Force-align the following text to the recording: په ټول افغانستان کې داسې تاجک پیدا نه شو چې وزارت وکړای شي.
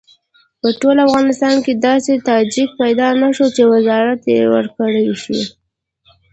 په 0.61 0.67
ټول 0.79 0.97
افغانستان 1.07 1.55
کې 1.65 1.73
داسې 1.87 2.13
تاجک 2.29 2.69
پیدا 2.81 3.07
نه 3.21 3.29
شو 3.35 3.47
چې 3.55 3.63
وزارت 3.73 4.19
وکړای 4.53 5.07
شي. 5.23 5.39